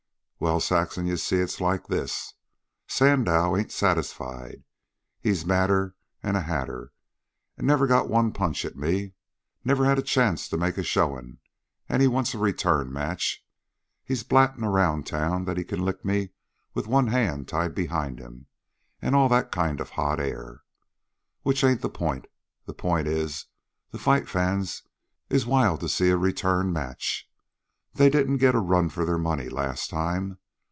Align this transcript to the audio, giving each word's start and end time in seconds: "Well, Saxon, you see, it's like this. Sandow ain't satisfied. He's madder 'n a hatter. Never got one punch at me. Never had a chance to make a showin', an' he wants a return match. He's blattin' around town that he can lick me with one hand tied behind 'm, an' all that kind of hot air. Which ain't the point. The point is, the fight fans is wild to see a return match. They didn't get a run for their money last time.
"Well, 0.43 0.59
Saxon, 0.59 1.05
you 1.05 1.17
see, 1.17 1.35
it's 1.35 1.61
like 1.61 1.85
this. 1.85 2.33
Sandow 2.87 3.55
ain't 3.55 3.71
satisfied. 3.71 4.63
He's 5.19 5.45
madder 5.45 5.93
'n 6.23 6.35
a 6.35 6.41
hatter. 6.41 6.91
Never 7.59 7.85
got 7.85 8.09
one 8.09 8.31
punch 8.33 8.65
at 8.65 8.75
me. 8.75 9.13
Never 9.63 9.85
had 9.85 9.99
a 9.99 10.01
chance 10.01 10.49
to 10.49 10.57
make 10.57 10.79
a 10.79 10.83
showin', 10.83 11.37
an' 11.87 12.01
he 12.01 12.07
wants 12.07 12.33
a 12.33 12.39
return 12.39 12.91
match. 12.91 13.45
He's 14.03 14.23
blattin' 14.23 14.63
around 14.63 15.05
town 15.05 15.45
that 15.45 15.57
he 15.57 15.63
can 15.63 15.85
lick 15.85 16.03
me 16.03 16.31
with 16.73 16.87
one 16.87 17.05
hand 17.05 17.47
tied 17.47 17.75
behind 17.75 18.19
'm, 18.19 18.47
an' 18.99 19.13
all 19.13 19.29
that 19.29 19.51
kind 19.51 19.79
of 19.79 19.91
hot 19.91 20.19
air. 20.19 20.63
Which 21.43 21.63
ain't 21.63 21.81
the 21.81 21.87
point. 21.87 22.25
The 22.65 22.73
point 22.73 23.07
is, 23.07 23.45
the 23.91 23.99
fight 23.99 24.27
fans 24.27 24.81
is 25.29 25.45
wild 25.45 25.81
to 25.81 25.87
see 25.87 26.09
a 26.09 26.17
return 26.17 26.73
match. 26.73 27.27
They 27.93 28.09
didn't 28.09 28.37
get 28.37 28.55
a 28.55 28.59
run 28.59 28.87
for 28.87 29.03
their 29.03 29.17
money 29.17 29.49
last 29.49 29.89
time. 29.89 30.37